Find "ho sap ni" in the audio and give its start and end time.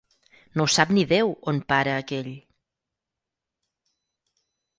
0.69-1.03